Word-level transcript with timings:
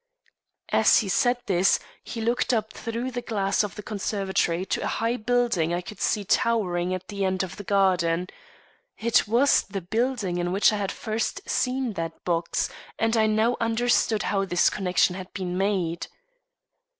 As 0.71 1.01
he 1.01 1.07
said 1.09 1.37
this 1.45 1.77
he 2.03 2.21
looked 2.21 2.55
up 2.55 2.73
through 2.73 3.11
the 3.11 3.21
glass 3.21 3.63
of 3.63 3.75
the 3.75 3.83
conservatory 3.83 4.65
to 4.65 4.81
a 4.81 4.87
high 4.87 5.15
building 5.15 5.75
I 5.75 5.81
could 5.81 6.01
see 6.01 6.23
towering 6.25 6.91
at 6.91 7.07
the 7.07 7.23
end 7.23 7.43
of 7.43 7.57
the 7.57 7.63
garden. 7.63 8.25
It 8.97 9.27
was 9.27 9.61
the 9.61 9.79
building 9.79 10.37
in 10.39 10.51
which 10.51 10.73
I 10.73 10.77
had 10.77 10.91
first 10.91 11.47
seen 11.47 11.93
that 11.93 12.23
box, 12.25 12.67
and 12.97 13.15
I 13.15 13.27
now 13.27 13.57
understood 13.61 14.23
how 14.23 14.43
this 14.43 14.71
connection 14.71 15.13
had 15.13 15.31
been 15.33 15.55
made. 15.55 16.07